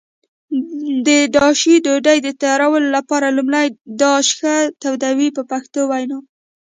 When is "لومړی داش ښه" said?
3.37-4.53